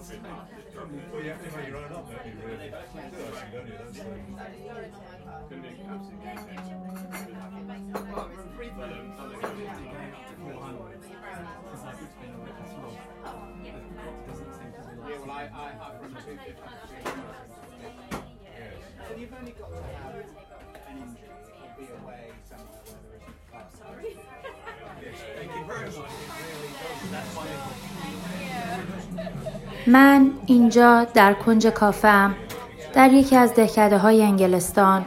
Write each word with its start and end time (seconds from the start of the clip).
Well, 0.00 0.08
you 1.22 1.28
have 1.28 1.44
to 1.44 1.56
make 1.58 1.68
your 1.68 1.76
own 1.76 1.92
up, 1.92 2.08
don't 2.08 2.24
you, 2.24 2.32
really? 2.42 2.70
Don't 2.70 2.88
you? 2.88 2.88
i 2.88 3.92
seem 3.92 4.00
to 4.00 4.20
be. 6.00 6.40
Yeah, 15.10 15.18
well, 15.18 15.30
I, 15.30 15.42
I 15.42 15.68
have 15.76 16.00
from 16.00 16.14
to 16.14 16.20
Yes. 18.40 18.74
And 19.10 19.20
you've 19.20 19.34
only 19.34 19.52
got 19.52 19.68
to 19.68 19.82
have 19.82 20.14
an 20.14 20.96
injury. 20.96 21.59
Be 21.80 21.86
away 21.98 22.24
somewhere 22.50 22.82
where 22.88 23.00
there 23.02 23.16
isn't 23.16 23.38
class. 23.50 23.72
Thank 25.36 25.50
you 25.56 25.64
very 25.72 25.90
much. 25.98 26.14
That's 27.12 27.30
my 27.36 27.46
من 29.86 30.30
اینجا 30.46 31.04
در 31.04 31.34
کنج 31.34 31.66
کافم 31.66 32.34
در 32.94 33.12
یکی 33.12 33.36
از 33.36 33.54
دهکده 33.54 33.98
های 33.98 34.22
انگلستان 34.22 35.04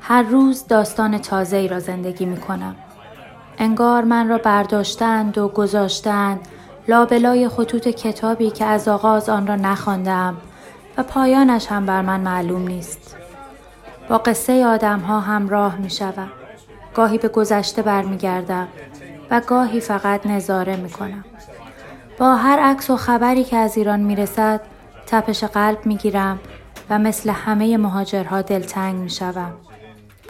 هر 0.00 0.22
روز 0.22 0.66
داستان 0.66 1.18
تازه 1.18 1.56
ای 1.56 1.68
را 1.68 1.80
زندگی 1.80 2.24
می 2.24 2.36
کنم. 2.36 2.76
انگار 3.58 4.04
من 4.04 4.28
را 4.28 4.38
برداشتند 4.38 5.38
و 5.38 5.48
گذاشتند 5.48 6.40
لابلای 6.88 7.48
خطوط 7.48 7.88
کتابی 7.88 8.50
که 8.50 8.64
از 8.64 8.88
آغاز 8.88 9.28
آن 9.28 9.46
را 9.46 9.56
نخواندم 9.56 10.36
و 10.96 11.02
پایانش 11.02 11.66
هم 11.66 11.86
بر 11.86 12.02
من 12.02 12.20
معلوم 12.20 12.68
نیست. 12.68 13.16
با 14.08 14.18
قصه 14.18 14.66
آدم 14.66 15.00
ها 15.00 15.20
همراه 15.20 15.76
می 15.76 15.90
شوم. 15.90 16.28
گاهی 16.94 17.18
به 17.18 17.28
گذشته 17.28 17.82
برمیگردم 17.82 18.68
و 19.30 19.40
گاهی 19.46 19.80
فقط 19.80 20.26
نظاره 20.26 20.76
می 20.76 20.90
کنم. 20.90 21.24
با 22.18 22.36
هر 22.36 22.58
عکس 22.58 22.90
و 22.90 22.96
خبری 22.96 23.44
که 23.44 23.56
از 23.56 23.76
ایران 23.76 24.00
می 24.00 24.16
رسد 24.16 24.60
تپش 25.06 25.44
قلب 25.44 25.86
می 25.86 25.96
گیرم 25.96 26.38
و 26.90 26.98
مثل 26.98 27.30
همه 27.30 27.76
مهاجرها 27.76 28.42
دلتنگ 28.42 28.94
می 28.94 29.10
شوم. 29.10 29.52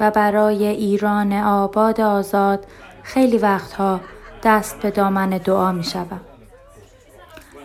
و 0.01 0.11
برای 0.11 0.67
ایران 0.67 1.33
آباد 1.33 2.01
آزاد 2.01 2.67
خیلی 3.03 3.39
وقتها 3.39 4.01
دست 4.43 4.81
به 4.81 4.91
دامن 4.91 5.29
دعا 5.29 5.73
می 5.73 5.85
شوم. 5.85 6.21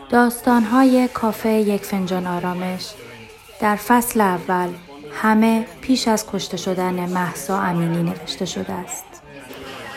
داستانهای 0.09 1.07
کافه 1.07 1.49
یک 1.49 1.85
فنجان 1.85 2.27
آرامش 2.27 2.93
در 3.61 3.75
فصل 3.75 4.21
اول 4.21 4.69
همه 5.21 5.65
پیش 5.81 6.07
از 6.07 6.25
کشته 6.31 6.57
شدن 6.57 7.09
محسا 7.09 7.59
امینی 7.59 8.03
نوشته 8.03 8.45
شده 8.45 8.73
است. 8.73 9.05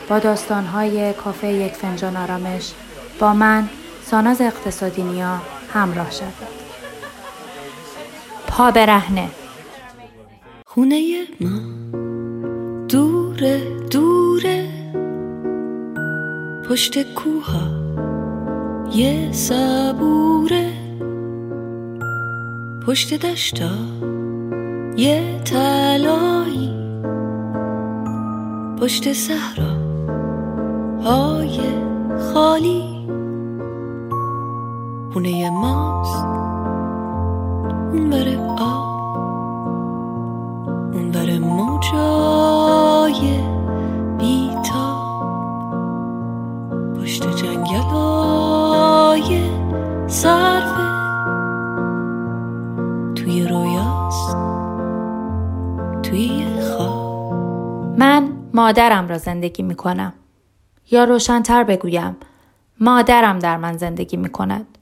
با 0.09 0.19
داستانهای 0.19 1.13
کافه 1.13 1.49
یک 1.49 1.73
فنجان 1.73 2.17
آرامش 2.17 2.73
با 3.21 3.35
من 3.35 3.69
ساناز 4.03 4.41
اقتصادی 4.41 5.03
نیا 5.03 5.41
همراه 5.73 6.11
شد. 6.11 6.33
پا 8.47 8.71
برهنه. 8.71 9.29
خونه 10.67 11.27
ما. 11.41 11.61
دوره 12.89 13.79
دوره. 13.91 14.69
پشت 16.71 17.15
کوها. 17.15 17.69
یه 18.95 19.33
صبوره. 19.33 20.73
پشت 22.87 23.15
دشتا. 23.15 23.94
یه 24.97 25.41
تلایی 25.45 26.71
پشت 28.81 29.13
صحرا 29.13 29.75
های 31.05 31.61
خالی. 32.35 32.85
خونه 35.13 35.51
ماست. 35.51 36.25
اون 37.93 38.11
بره 38.11 38.39
آب. 38.59 38.95
اون 40.95 41.11
بره 41.11 41.39
موجای 41.39 43.39
بیتاب 44.19 45.05
پشت 47.01 47.37
جنگلای 47.37 49.41
صرفه 50.07 50.07
توی 50.07 50.54
توی 56.15 56.45
من 57.99 58.33
مادرم 58.55 59.09
را 59.09 59.19
زندگی 59.19 59.63
می 59.63 59.75
کنم. 59.75 60.13
یا 60.91 61.05
روشنتر 61.05 61.65
بگویم 61.65 62.17
مادرم 62.81 63.39
در 63.39 63.57
من 63.57 63.77
زندگی 63.77 64.17
می 64.17 64.29
کند. 64.29 64.79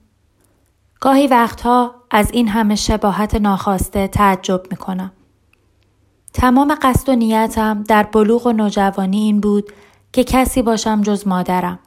گاهی 1.00 1.26
وقتها 1.26 1.94
از 2.10 2.30
این 2.30 2.48
همه 2.48 2.74
شباهت 2.74 3.34
ناخواسته 3.34 4.08
تعجب 4.08 4.62
می 4.70 4.76
کنم. 4.76 5.12
تمام 6.32 6.78
قصد 6.82 7.08
و 7.08 7.14
نیتم 7.16 7.82
در 7.82 8.02
بلوغ 8.02 8.46
و 8.46 8.52
نوجوانی 8.52 9.18
این 9.18 9.40
بود 9.40 9.72
که 10.12 10.24
کسی 10.24 10.62
باشم 10.62 11.02
جز 11.02 11.26
مادرم. 11.26 11.78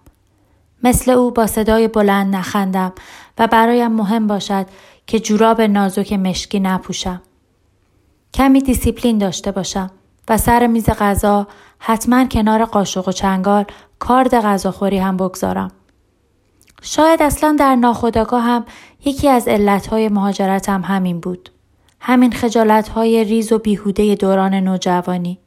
مثل 0.84 1.12
او 1.12 1.32
با 1.32 1.48
صدای 1.48 1.88
بلند 1.88 2.36
نخندم 2.36 2.94
و 3.38 3.48
برایم 3.48 3.92
مهم 3.92 4.28
باشد 4.28 4.66
که 5.08 5.20
جوراب 5.20 5.62
نازک 5.62 6.14
مشکی 6.14 6.60
نپوشم. 6.60 7.22
کمی 8.36 8.62
دیسیپلین 8.62 9.18
داشته 9.18 9.52
باشم 9.52 9.92
و 10.30 10.38
سر 10.38 10.68
میز 10.68 10.90
غذا 10.90 11.48
حتما 11.80 12.26
کنار 12.26 12.66
قاشق 12.66 13.08
و 13.08 13.12
چنگال 13.12 13.66
کارد 14.00 14.36
غذاخوری 14.42 14.98
هم 14.98 15.18
بگذارم. 15.18 15.72
شاید 16.82 17.22
اصلا 17.22 17.56
در 17.60 17.76
ناخودآگاه 17.76 18.44
هم 18.44 18.66
یکی 19.06 19.30
از 19.30 19.48
علتهای 19.48 20.10
مهاجرتم 20.10 20.82
همین 20.82 21.20
بود. 21.20 21.50
همین 22.00 22.32
خجالتهای 22.32 23.24
ریز 23.24 23.52
و 23.52 23.60
بیهوده 23.60 24.16
دوران 24.16 24.54
نوجوانی. 24.54 25.40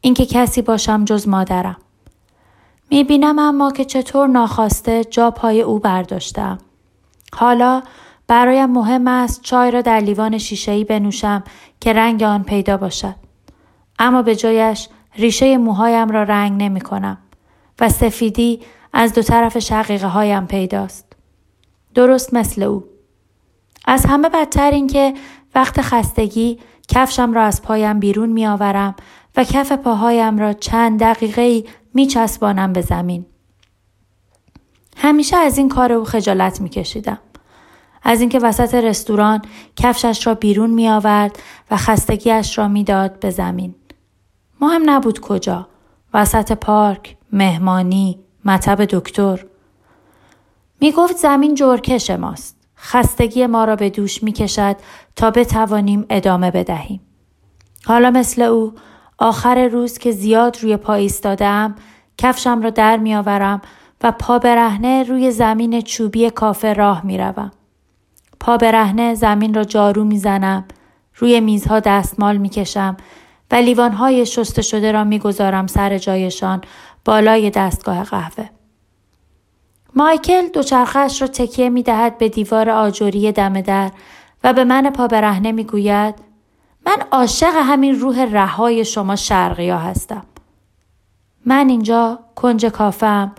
اینکه 0.00 0.26
کسی 0.26 0.62
باشم 0.62 1.04
جز 1.04 1.28
مادرم. 1.28 1.76
می‌بینم 2.90 3.38
اما 3.38 3.72
که 3.72 3.84
چطور 3.84 4.28
ناخواسته 4.28 5.04
جا 5.04 5.30
پای 5.30 5.62
او 5.62 5.78
برداشتم. 5.78 6.58
حالا 7.34 7.82
برایم 8.32 8.70
مهم 8.70 9.08
است 9.08 9.42
چای 9.42 9.70
را 9.70 9.80
در 9.80 10.00
لیوان 10.00 10.38
شیشه‌ای 10.38 10.84
بنوشم 10.84 11.44
که 11.80 11.92
رنگ 11.92 12.22
آن 12.22 12.42
پیدا 12.42 12.76
باشد. 12.76 13.14
اما 13.98 14.22
به 14.22 14.36
جایش 14.36 14.88
ریشه 15.16 15.58
موهایم 15.58 16.08
را 16.08 16.22
رنگ 16.22 16.62
نمی 16.62 16.80
کنم 16.80 17.18
و 17.80 17.88
سفیدی 17.88 18.60
از 18.92 19.12
دو 19.12 19.22
طرف 19.22 19.58
شقیقه 19.58 20.06
هایم 20.06 20.46
پیداست. 20.46 21.12
درست 21.94 22.34
مثل 22.34 22.62
او. 22.62 22.84
از 23.84 24.06
همه 24.06 24.28
بدتر 24.28 24.70
این 24.70 24.86
که 24.86 25.14
وقت 25.54 25.80
خستگی 25.80 26.58
کفشم 26.88 27.32
را 27.32 27.42
از 27.42 27.62
پایم 27.62 28.00
بیرون 28.00 28.28
می 28.28 28.46
آورم 28.46 28.94
و 29.36 29.44
کف 29.44 29.72
پاهایم 29.72 30.38
را 30.38 30.52
چند 30.52 31.00
دقیقه 31.00 31.64
می 31.94 32.06
چسبانم 32.06 32.72
به 32.72 32.80
زمین. 32.80 33.26
همیشه 34.96 35.36
از 35.36 35.58
این 35.58 35.68
کار 35.68 35.92
او 35.92 36.04
خجالت 36.04 36.60
می 36.60 36.68
کشیدم. 36.68 37.18
از 38.02 38.20
اینکه 38.20 38.38
وسط 38.38 38.74
رستوران 38.74 39.42
کفشش 39.76 40.26
را 40.26 40.34
بیرون 40.34 40.70
می 40.70 40.88
آورد 40.88 41.38
و 41.70 41.76
خستگیش 41.76 42.58
را 42.58 42.68
می‌داد 42.68 43.20
به 43.20 43.30
زمین. 43.30 43.74
مهم 44.60 44.90
نبود 44.90 45.20
کجا. 45.20 45.68
وسط 46.14 46.52
پارک، 46.52 47.16
مهمانی، 47.32 48.18
مطب 48.44 48.84
دکتر. 48.84 49.44
می 50.80 50.92
گفت 50.92 51.16
زمین 51.16 51.54
جرکش 51.54 52.10
ماست. 52.10 52.56
خستگی 52.78 53.46
ما 53.46 53.64
را 53.64 53.76
به 53.76 53.90
دوش 53.90 54.22
می 54.22 54.32
کشد 54.32 54.76
تا 55.16 55.30
بتوانیم 55.30 56.06
ادامه 56.10 56.50
بدهیم. 56.50 57.00
حالا 57.84 58.10
مثل 58.10 58.42
او 58.42 58.72
آخر 59.18 59.68
روز 59.68 59.98
که 59.98 60.12
زیاد 60.12 60.58
روی 60.62 60.76
پا 60.76 60.94
ایستادم 60.94 61.74
کفشم 62.18 62.62
را 62.62 62.70
در 62.70 62.96
می 62.96 63.14
آورم 63.14 63.60
و 64.02 64.12
پا 64.12 64.38
برهنه 64.38 65.02
روی 65.02 65.30
زمین 65.30 65.80
چوبی 65.80 66.30
کافه 66.30 66.72
راه 66.72 67.06
می 67.06 67.18
روم. 67.18 67.50
پا 68.42 68.56
برهنه 68.56 69.14
زمین 69.14 69.54
را 69.54 69.64
جارو 69.64 70.04
می 70.04 70.18
زنم. 70.18 70.64
روی 71.16 71.40
میزها 71.40 71.80
دستمال 71.80 72.36
می 72.36 72.48
کشم 72.48 72.96
و 73.50 73.54
لیوانهای 73.54 74.26
شسته 74.26 74.62
شده 74.62 74.92
را 74.92 75.04
می 75.04 75.18
گذارم 75.18 75.66
سر 75.66 75.98
جایشان 75.98 76.60
بالای 77.04 77.50
دستگاه 77.50 78.04
قهوه. 78.04 78.48
مایکل 79.94 80.48
دوچرخش 80.48 81.22
را 81.22 81.28
تکیه 81.28 81.68
می 81.68 81.82
دهد 81.82 82.18
به 82.18 82.28
دیوار 82.28 82.70
آجوری 82.70 83.32
دم 83.32 83.60
در 83.60 83.90
و 84.44 84.52
به 84.52 84.64
من 84.64 84.90
پا 84.90 85.08
برهنه 85.08 85.52
می 85.52 85.64
گوید 85.64 86.14
من 86.86 86.96
عاشق 87.12 87.54
همین 87.54 88.00
روح 88.00 88.24
رهای 88.32 88.84
شما 88.84 89.16
شرقیا 89.16 89.78
هستم. 89.78 90.24
من 91.46 91.68
اینجا 91.68 92.18
کنج 92.34 92.66
کافم 92.66 93.32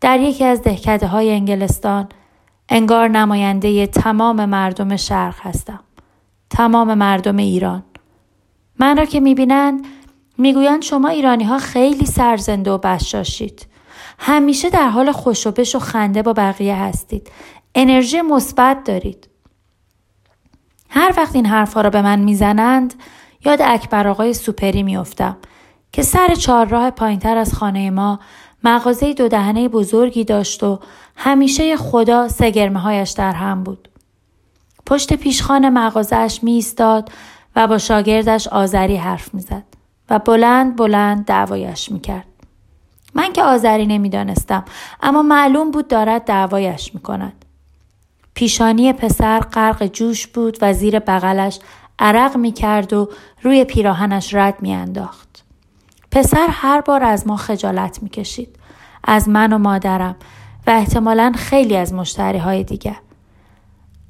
در 0.00 0.20
یکی 0.20 0.44
از 0.44 0.62
دهکده 0.62 1.06
های 1.06 1.30
انگلستان 1.30 2.08
انگار 2.68 3.08
نماینده 3.08 3.86
تمام 3.86 4.44
مردم 4.44 4.96
شرق 4.96 5.34
هستم. 5.40 5.80
تمام 6.50 6.94
مردم 6.94 7.36
ایران. 7.36 7.82
من 8.78 8.96
را 8.96 9.04
که 9.04 9.20
می‌بینند 9.20 9.84
می‌گویند 10.38 10.82
شما 10.82 11.08
ایرانی 11.08 11.44
ها 11.44 11.58
خیلی 11.58 12.06
سرزنده 12.06 12.70
و 12.70 12.78
بشاشید. 12.78 13.66
همیشه 14.18 14.70
در 14.70 14.88
حال 14.88 15.12
خوشوبش 15.12 15.74
و 15.74 15.78
خنده 15.78 16.22
با 16.22 16.32
بقیه 16.32 16.76
هستید. 16.76 17.30
انرژی 17.74 18.20
مثبت 18.20 18.84
دارید. 18.84 19.28
هر 20.90 21.14
وقت 21.16 21.34
این 21.34 21.46
حرفها 21.46 21.80
را 21.80 21.90
به 21.90 22.02
من 22.02 22.18
می‌زنند 22.18 22.94
یاد 23.44 23.62
اکبر 23.62 24.08
آقای 24.08 24.34
سوپری 24.34 24.82
میافتم 24.82 25.36
که 25.92 26.02
سر 26.02 26.34
چهارراه 26.34 26.90
پایینتر 26.90 27.36
از 27.36 27.54
خانه 27.54 27.90
ما 27.90 28.20
مغازه 28.64 29.14
دو 29.14 29.28
دهنه 29.28 29.68
بزرگی 29.68 30.24
داشت 30.24 30.62
و 30.62 30.78
همیشه 31.16 31.76
خدا 31.76 32.28
سگرمه 32.28 32.80
هایش 32.80 33.10
در 33.10 33.32
هم 33.32 33.64
بود. 33.64 33.88
پشت 34.86 35.14
پیشخان 35.14 35.68
مغازهش 35.68 36.40
می 36.42 36.52
ایستاد 36.52 37.10
و 37.56 37.66
با 37.66 37.78
شاگردش 37.78 38.48
آذری 38.48 38.96
حرف 38.96 39.34
می‌زد 39.34 39.64
و 40.10 40.18
بلند 40.18 40.76
بلند 40.76 41.24
دعوایش 41.24 41.92
می‌کرد. 41.92 42.24
من 43.14 43.32
که 43.32 43.42
آذری 43.42 43.86
نمی‌دانستم 43.86 44.64
اما 45.02 45.22
معلوم 45.22 45.70
بود 45.70 45.88
دارد 45.88 46.24
دعوایش 46.24 46.94
می‌کند. 46.94 47.44
پیشانی 48.34 48.92
پسر 48.92 49.40
غرق 49.40 49.86
جوش 49.86 50.26
بود 50.26 50.58
و 50.60 50.72
زیر 50.72 50.98
بغلش 50.98 51.58
عرق 51.98 52.36
می‌کرد 52.36 52.92
و 52.92 53.08
روی 53.42 53.64
پیراهنش 53.64 54.34
رد 54.34 54.62
میانداخت. 54.62 55.27
پسر 56.10 56.46
هر 56.50 56.80
بار 56.80 57.04
از 57.04 57.26
ما 57.26 57.36
خجالت 57.36 58.02
می‌کشید. 58.02 58.56
از 59.04 59.28
من 59.28 59.52
و 59.52 59.58
مادرم 59.58 60.16
و 60.66 60.70
احتمالا 60.70 61.32
خیلی 61.36 61.76
از 61.76 61.94
مشتری 61.94 62.38
های 62.38 62.64
دیگر. 62.64 62.96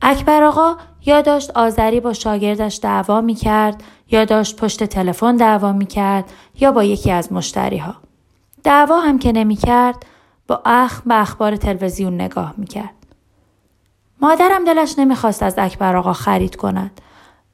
اکبر 0.02 0.42
آقا 0.42 0.76
یا 1.06 1.20
داشت 1.20 1.50
آذری 1.50 2.00
با 2.00 2.12
شاگردش 2.12 2.80
دعوا 2.82 3.20
می 3.20 3.34
کرد 3.34 3.82
یا 4.10 4.24
داشت 4.24 4.56
پشت 4.56 4.84
تلفن 4.84 5.36
دعوا 5.36 5.72
می 5.72 5.86
کرد 5.86 6.24
یا 6.60 6.72
با 6.72 6.84
یکی 6.84 7.10
از 7.10 7.32
مشتری 7.32 7.78
ها. 7.78 7.94
دعوا 8.64 9.00
هم 9.00 9.18
که 9.18 9.32
نمی 9.32 9.56
کرد 9.56 10.06
با 10.48 10.62
اخ 10.64 11.02
به 11.06 11.20
اخبار 11.20 11.56
تلویزیون 11.56 12.14
نگاه 12.14 12.54
می 12.56 12.66
کرد. 12.66 12.94
مادرم 14.20 14.64
دلش 14.64 14.98
نمی‌خواست 14.98 15.42
از 15.42 15.54
اکبر 15.58 15.96
آقا 15.96 16.12
خرید 16.12 16.56
کند. 16.56 17.00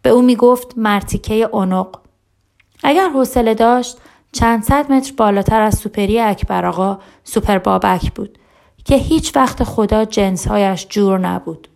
به 0.03 0.11
او 0.11 0.23
می 0.23 0.37
گفت 0.37 0.79
مرتیکه 0.79 1.35
اونق. 1.35 1.97
اگر 2.83 3.09
حوصله 3.09 3.55
داشت 3.55 3.99
چند 4.35 4.63
صد 4.63 4.93
متر 4.93 5.13
بالاتر 5.17 5.61
از 5.61 5.79
سوپری 5.79 6.21
اکبر 6.21 6.67
آقا 6.67 6.99
سوپر 7.25 7.59
بابک 7.59 8.13
بود 8.13 8.39
که 8.85 8.95
هیچ 8.95 9.37
وقت 9.37 9.65
خدا 9.65 10.05
جنسهایش 10.05 10.87
جور 10.91 11.19
نبود. 11.19 11.69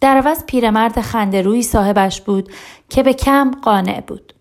در 0.00 0.16
عوض 0.16 0.44
پیرمرد 0.44 1.00
خنده 1.00 1.42
روی 1.42 1.62
صاحبش 1.62 2.20
بود 2.20 2.52
که 2.88 3.02
به 3.02 3.12
کم 3.12 3.50
قانع 3.62 4.00
بود. 4.00 4.34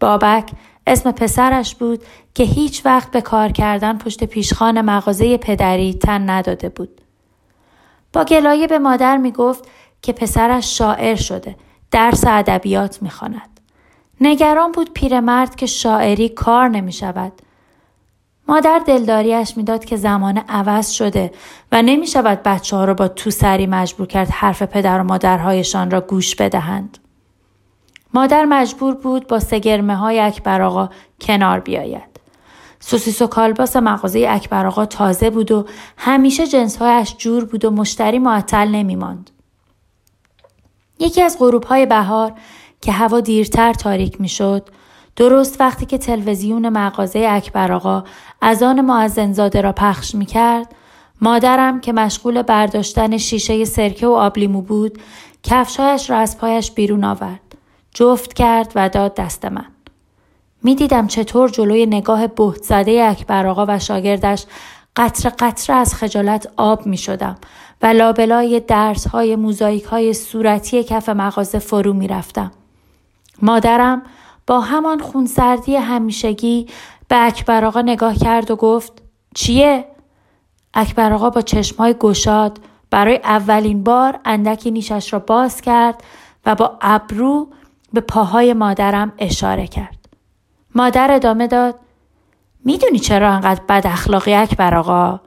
بابک 0.00 0.50
اسم 0.86 1.12
پسرش 1.12 1.74
بود 1.74 2.04
که 2.34 2.44
هیچ 2.44 2.86
وقت 2.86 3.10
به 3.10 3.20
کار 3.20 3.52
کردن 3.52 3.98
پشت 3.98 4.24
پیشخان 4.24 4.80
مغازه 4.80 5.36
پدری 5.36 5.94
تن 5.94 6.30
نداده 6.30 6.68
بود. 6.68 7.00
با 8.12 8.24
گلایه 8.24 8.66
به 8.66 8.78
مادر 8.78 9.16
می 9.16 9.32
گفت 9.32 9.68
که 10.02 10.12
پسرش 10.12 10.78
شاعر 10.78 11.16
شده، 11.16 11.56
درس 11.90 12.24
ادبیات 12.26 13.02
می 13.02 13.10
خاند. 13.10 13.51
نگران 14.24 14.72
بود 14.72 14.92
پیرمرد 14.92 15.56
که 15.56 15.66
شاعری 15.66 16.28
کار 16.28 16.68
نمی 16.68 16.92
شود. 16.92 17.32
مادر 18.48 18.80
دلداریش 18.86 19.56
می‌داد 19.56 19.84
که 19.84 19.96
زمان 19.96 20.38
عوض 20.38 20.90
شده 20.90 21.32
و 21.72 21.82
نمی 21.82 22.06
شود 22.06 22.42
بچه 22.42 22.76
ها 22.76 22.84
را 22.84 22.94
با 22.94 23.08
تو 23.08 23.30
سری 23.30 23.66
مجبور 23.66 24.06
کرد 24.06 24.28
حرف 24.30 24.62
پدر 24.62 25.00
و 25.00 25.04
مادرهایشان 25.04 25.90
را 25.90 26.00
گوش 26.00 26.36
بدهند. 26.36 26.98
مادر 28.14 28.44
مجبور 28.44 28.94
بود 28.94 29.26
با 29.26 29.38
سگرمه 29.38 29.96
های 29.96 30.20
اکبر 30.20 30.62
آقا 30.62 30.88
کنار 31.20 31.60
بیاید. 31.60 32.12
سوسیس 32.80 33.22
و 33.22 33.26
کالباس 33.26 33.76
مغازه 33.76 34.26
اکبر 34.28 34.66
آقا 34.66 34.86
تازه 34.86 35.30
بود 35.30 35.52
و 35.52 35.66
همیشه 35.96 36.46
جنسهایش 36.46 37.14
جور 37.18 37.44
بود 37.44 37.64
و 37.64 37.70
مشتری 37.70 38.18
معطل 38.18 38.68
نمی 38.68 38.96
ماند. 38.96 39.30
یکی 40.98 41.22
از 41.22 41.38
غروب 41.38 41.64
های 41.64 41.86
بهار 41.86 42.32
که 42.82 42.92
هوا 42.92 43.20
دیرتر 43.20 43.72
تاریک 43.72 44.20
می 44.20 44.28
شد 44.28 44.68
درست 45.16 45.60
وقتی 45.60 45.86
که 45.86 45.98
تلویزیون 45.98 46.68
مغازه 46.68 47.26
اکبر 47.30 47.72
آقا 47.72 48.04
از 48.40 48.62
آن 48.62 48.80
معزنزاده 48.80 49.60
را 49.60 49.72
پخش 49.72 50.14
می 50.14 50.26
کرد 50.26 50.74
مادرم 51.20 51.80
که 51.80 51.92
مشغول 51.92 52.42
برداشتن 52.42 53.16
شیشه 53.16 53.64
سرکه 53.64 54.06
و 54.06 54.10
آبلیمو 54.10 54.60
بود 54.60 54.98
کفشایش 55.42 56.10
را 56.10 56.16
از 56.16 56.38
پایش 56.38 56.70
بیرون 56.70 57.04
آورد. 57.04 57.40
جفت 57.94 58.32
کرد 58.32 58.72
و 58.74 58.88
داد 58.88 59.14
دست 59.14 59.44
من. 59.44 59.66
می‌دیدم 60.62 61.06
چطور 61.06 61.48
جلوی 61.48 61.86
نگاه 61.86 62.26
بهت 62.26 62.62
زده 62.62 63.04
اکبر 63.08 63.46
آقا 63.46 63.66
و 63.68 63.78
شاگردش 63.78 64.44
قطر 64.96 65.32
قطره 65.38 65.76
از 65.76 65.94
خجالت 65.94 66.52
آب 66.56 66.86
می 66.86 66.96
شدم 66.96 67.36
و 67.82 67.86
لابلای 67.86 68.60
درس 68.60 69.06
های 69.06 69.36
موزاییک 69.36 69.84
های 69.84 70.14
صورتی 70.14 70.84
کف 70.84 71.08
مغازه 71.08 71.58
فرو 71.58 71.92
می 71.92 72.08
رفتم. 72.08 72.50
مادرم 73.42 74.02
با 74.46 74.60
همان 74.60 75.00
خونسردی 75.00 75.76
همیشگی 75.76 76.66
به 77.08 77.26
اکبر 77.26 77.64
آقا 77.64 77.80
نگاه 77.80 78.14
کرد 78.14 78.50
و 78.50 78.56
گفت 78.56 78.92
چیه؟ 79.34 79.84
اکبر 80.74 81.12
آقا 81.12 81.30
با 81.30 81.40
چشمهای 81.40 81.94
گشاد 81.94 82.58
برای 82.90 83.16
اولین 83.16 83.84
بار 83.84 84.20
اندکی 84.24 84.70
نیشش 84.70 85.12
را 85.12 85.18
باز 85.18 85.60
کرد 85.60 86.02
و 86.46 86.54
با 86.54 86.78
ابرو 86.80 87.48
به 87.92 88.00
پاهای 88.00 88.52
مادرم 88.52 89.12
اشاره 89.18 89.66
کرد. 89.66 90.08
مادر 90.74 91.10
ادامه 91.12 91.46
داد 91.46 91.74
می‌دونی 92.64 92.98
چرا 92.98 93.30
انقدر 93.32 93.62
بد 93.68 93.86
اخلاقی 93.86 94.34
اکبر 94.34 94.74
آقا؟ 94.74 95.20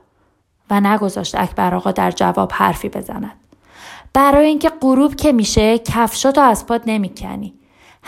و 0.70 0.80
نگذاشت 0.80 1.36
اکبر 1.36 1.76
آقا 1.76 1.92
در 1.92 2.12
جواب 2.12 2.52
حرفی 2.54 2.90
بزند. 2.90 3.32
برای 4.14 4.48
اینکه 4.48 4.70
غروب 4.82 5.16
که 5.16 5.32
میشه 5.32 5.80
کفشاتو 5.80 6.42
از 6.42 6.66
پاد 6.66 6.82
نمی‌کنی. 6.86 7.54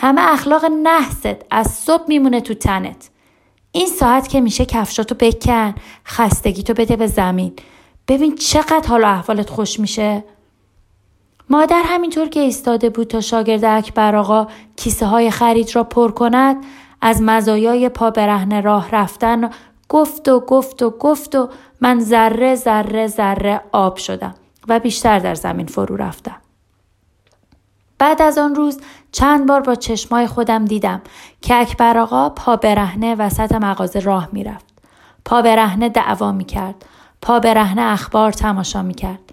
همه 0.00 0.32
اخلاق 0.32 0.64
نحست 0.82 1.36
از 1.50 1.66
صبح 1.66 2.04
میمونه 2.08 2.40
تو 2.40 2.54
تنت. 2.54 3.10
این 3.72 3.86
ساعت 3.86 4.28
که 4.28 4.40
میشه 4.40 4.64
کفشاتو 4.64 5.14
بکن 5.14 5.74
خستگیتو 6.06 6.74
بده 6.74 6.96
به 6.96 7.06
زمین 7.06 7.52
ببین 8.08 8.34
چقدر 8.34 8.88
حال 8.88 9.04
و 9.04 9.06
احوالت 9.06 9.50
خوش 9.50 9.80
میشه 9.80 10.24
مادر 11.50 11.82
همینطور 11.84 12.28
که 12.28 12.40
ایستاده 12.40 12.90
بود 12.90 13.06
تا 13.06 13.20
شاگرد 13.20 13.64
اکبر 13.64 14.16
آقا 14.16 14.46
کیسه 14.76 15.06
های 15.06 15.30
خرید 15.30 15.76
را 15.76 15.84
پر 15.84 16.10
کند 16.10 16.56
از 17.00 17.22
مزایای 17.22 17.88
پا 17.88 18.10
برهن 18.10 18.62
راه 18.62 18.90
رفتن 18.90 19.50
گفت 19.88 20.28
و 20.28 20.40
گفت 20.40 20.82
و 20.82 20.90
گفت 20.90 21.34
و 21.34 21.48
من 21.80 22.00
ذره 22.00 22.54
ذره 22.54 23.06
ذره 23.06 23.60
آب 23.72 23.96
شدم 23.96 24.34
و 24.68 24.78
بیشتر 24.78 25.18
در 25.18 25.34
زمین 25.34 25.66
فرو 25.66 25.96
رفتم. 25.96 26.36
بعد 27.98 28.22
از 28.22 28.38
آن 28.38 28.54
روز 28.54 28.80
چند 29.12 29.46
بار 29.46 29.60
با 29.60 29.74
چشمای 29.74 30.26
خودم 30.26 30.64
دیدم 30.64 31.00
که 31.42 31.54
اکبر 31.54 31.98
آقا 31.98 32.28
پا 32.28 32.56
برهنه 32.56 33.14
وسط 33.14 33.52
مغازه 33.52 34.00
راه 34.00 34.28
می‌رفت. 34.32 34.66
پا 35.24 35.42
برهنه 35.42 35.88
دعوا 35.88 36.32
می‌کرد. 36.32 36.84
پا 37.22 37.38
برهنه 37.38 37.82
اخبار 37.82 38.32
تماشا 38.32 38.82
می‌کرد. 38.82 39.32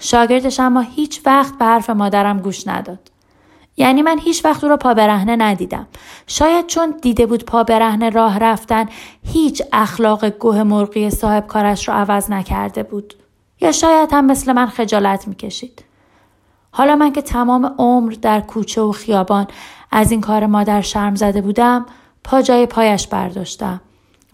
شاگردش 0.00 0.60
اما 0.60 0.80
هیچ 0.80 1.20
وقت 1.26 1.58
به 1.58 1.64
حرف 1.64 1.90
مادرم 1.90 2.38
گوش 2.38 2.68
نداد. 2.68 3.10
یعنی 3.76 4.02
من 4.02 4.18
هیچ 4.18 4.44
وقت 4.44 4.64
او 4.64 4.70
را 4.70 4.76
پا 4.76 4.94
برهنه 4.94 5.36
ندیدم. 5.36 5.86
شاید 6.26 6.66
چون 6.66 6.94
دیده 7.02 7.26
بود 7.26 7.44
پا 7.44 7.64
برهنه 7.64 8.10
راه 8.10 8.38
رفتن 8.38 8.86
هیچ 9.24 9.62
اخلاق 9.72 10.28
گوه 10.28 10.62
مرغی 10.62 11.10
صاحب 11.10 11.46
کارش 11.46 11.88
را 11.88 11.94
عوض 11.94 12.30
نکرده 12.30 12.82
بود. 12.82 13.14
یا 13.60 13.72
شاید 13.72 14.08
هم 14.12 14.26
مثل 14.26 14.52
من 14.52 14.66
خجالت 14.66 15.28
می‌کشید. 15.28 15.84
حالا 16.70 16.96
من 16.96 17.12
که 17.12 17.22
تمام 17.22 17.74
عمر 17.78 18.12
در 18.12 18.40
کوچه 18.40 18.80
و 18.80 18.92
خیابان 18.92 19.46
از 19.90 20.10
این 20.10 20.20
کار 20.20 20.46
مادر 20.46 20.80
شرم 20.80 21.14
زده 21.14 21.40
بودم 21.40 21.86
پا 22.24 22.42
جای 22.42 22.66
پایش 22.66 23.06
برداشتم. 23.06 23.80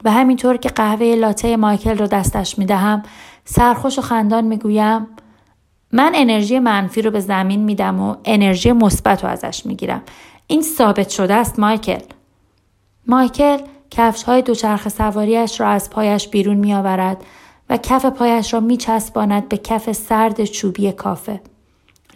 و 0.04 0.10
همینطور 0.10 0.56
که 0.56 0.68
قهوه 0.68 1.06
لاته 1.06 1.56
مایکل 1.56 1.98
رو 1.98 2.06
دستش 2.06 2.58
می‌دهم 2.58 3.02
سرخوش 3.44 3.98
و 3.98 4.02
خندان 4.02 4.44
می‌گویم 4.44 5.06
من 5.92 6.12
انرژی 6.14 6.58
منفی 6.58 7.02
رو 7.02 7.10
به 7.10 7.20
زمین 7.20 7.60
میدم 7.60 8.00
و 8.00 8.16
انرژی 8.24 8.72
مثبت 8.72 9.24
رو 9.24 9.30
ازش 9.30 9.66
می‌گیرم. 9.66 10.02
این 10.46 10.62
ثابت 10.62 11.08
شده 11.08 11.34
است 11.34 11.58
مایکل. 11.58 12.00
مایکل 13.06 13.58
کفش 13.90 14.22
های 14.22 14.42
دوچرخ 14.42 14.88
سواریش 14.88 15.60
را 15.60 15.68
از 15.68 15.90
پایش 15.90 16.28
بیرون 16.28 16.56
میآورد 16.56 17.24
و 17.70 17.76
کف 17.76 18.06
پایش 18.06 18.54
را 18.54 18.60
میچسباند 18.60 19.48
به 19.48 19.56
کف 19.56 19.92
سرد 19.92 20.44
چوبی 20.44 20.92
کافه. 20.92 21.40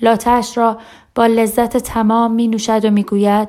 لاتش 0.03 0.59
را 0.59 0.79
با 1.15 1.27
لذت 1.27 1.77
تمام 1.77 2.33
می 2.33 2.49
نوشد 2.49 2.85
و 2.85 2.91
می 2.91 3.03
گوید 3.03 3.49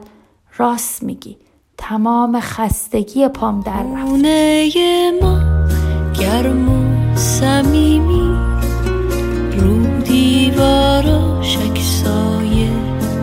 راست 0.57 1.03
میگی 1.03 1.37
تمام 1.77 2.39
خستگی 2.39 3.27
پام 3.27 3.61
در 3.61 3.83
رفت. 3.83 4.25
ما 5.23 5.39
گرم 6.19 6.69
و 6.69 7.15
سمیمی 7.15 8.37
رو 9.57 10.01
دیوارا 10.01 11.41
شکسای 11.41 12.67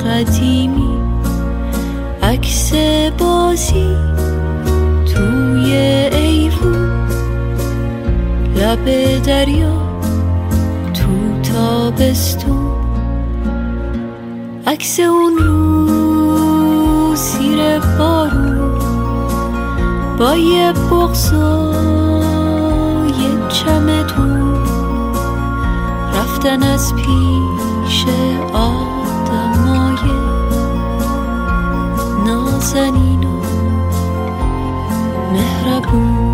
قدیمی. 0.06 0.98
عکس 2.22 2.72
بازی 3.18 3.96
توی 5.14 5.74
ایوون 6.12 7.08
لب 8.56 8.84
دریا 9.22 9.72
تو 10.94 11.42
تابستون. 11.52 12.55
عکس 14.66 15.00
اون 15.00 15.36
رو 15.38 17.16
سیر 17.16 17.78
بارون 17.98 18.78
با 20.18 20.36
یه 20.36 20.72
بغز 20.72 21.32
و 21.32 21.72
یه 23.06 23.48
چمدون 23.48 24.56
رفتن 26.14 26.62
از 26.62 26.94
پیش 26.94 28.04
آدمای 28.52 30.10
نازنین 32.26 33.24
و 33.24 33.40
مهربون. 35.32 36.25